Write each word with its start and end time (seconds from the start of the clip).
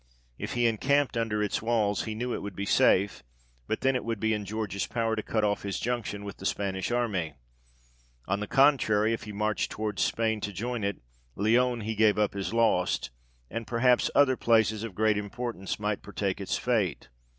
If 0.39 0.53
he 0.53 0.65
encamped 0.65 1.15
under 1.15 1.43
its 1.43 1.61
walls, 1.61 2.05
he 2.05 2.15
knew 2.15 2.33
it 2.33 2.41
would 2.41 2.55
be 2.55 2.65
safe, 2.65 3.21
but 3.67 3.81
then 3.81 3.95
it 3.95 4.03
would 4.03 4.19
be 4.19 4.33
in 4.33 4.45
George's 4.45 4.87
power 4.87 5.15
to 5.15 5.21
cut 5.21 5.43
off 5.43 5.61
his 5.61 5.79
junction 5.79 6.23
with 6.25 6.37
the 6.37 6.45
Spanish 6.47 6.89
army. 6.89 7.35
On 8.27 8.39
the 8.39 8.47
contrary, 8.47 9.13
if 9.13 9.25
he 9.25 9.31
marched 9.31 9.69
towards 9.69 10.01
Spain 10.01 10.41
to 10.41 10.51
join 10.51 10.83
it, 10.83 11.03
Lyons 11.35 11.83
he 11.83 11.93
gave 11.93 12.17
up 12.17 12.35
as 12.35 12.51
lost, 12.51 13.11
and 13.51 13.67
perhaps 13.67 14.09
other 14.15 14.35
places 14.35 14.83
of 14.83 14.95
great 14.95 15.17
importance 15.19 15.79
might 15.79 16.01
partake 16.01 16.41
its 16.41 16.57
fate. 16.57 17.09